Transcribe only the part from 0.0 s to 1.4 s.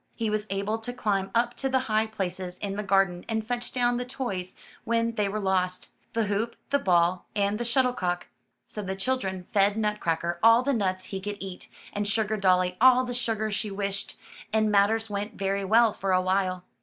He was able to climb